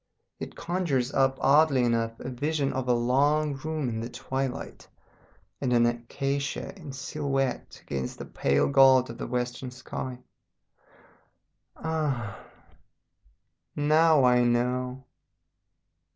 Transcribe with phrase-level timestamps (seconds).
[0.39, 4.87] It conjures up oddly enough a vision of a long room in the twilight,
[5.61, 10.17] and an acacia in silhouette against the pale gold of the western sky.
[11.77, 12.43] Ah!
[13.75, 15.05] now I know!